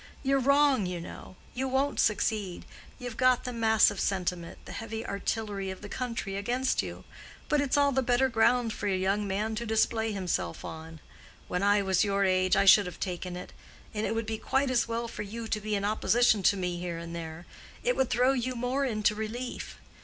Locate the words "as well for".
14.71-15.21